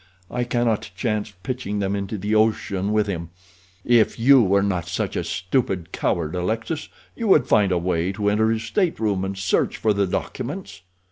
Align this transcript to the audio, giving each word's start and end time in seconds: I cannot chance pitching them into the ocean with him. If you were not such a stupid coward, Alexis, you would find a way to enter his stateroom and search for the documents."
I 0.31 0.45
cannot 0.45 0.89
chance 0.95 1.31
pitching 1.43 1.77
them 1.77 1.95
into 1.95 2.17
the 2.17 2.33
ocean 2.33 2.91
with 2.91 3.05
him. 3.05 3.29
If 3.85 4.17
you 4.17 4.41
were 4.41 4.63
not 4.63 4.87
such 4.87 5.15
a 5.15 5.23
stupid 5.23 5.91
coward, 5.91 6.33
Alexis, 6.33 6.89
you 7.15 7.27
would 7.27 7.45
find 7.45 7.71
a 7.71 7.77
way 7.77 8.11
to 8.13 8.27
enter 8.27 8.49
his 8.49 8.63
stateroom 8.63 9.23
and 9.23 9.37
search 9.37 9.77
for 9.77 9.93
the 9.93 10.07
documents." 10.07 10.81